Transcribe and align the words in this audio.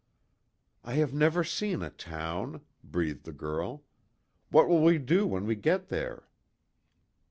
"I 0.83 0.93
have 0.95 1.13
never 1.13 1.43
seen 1.43 1.83
a 1.83 1.91
town," 1.91 2.61
breathed 2.83 3.23
the 3.23 3.31
girl, 3.31 3.83
"What 4.49 4.67
will 4.67 4.81
we 4.81 4.97
do 4.97 5.27
when 5.27 5.45
we 5.45 5.53
get 5.55 5.89
there?" 5.89 6.27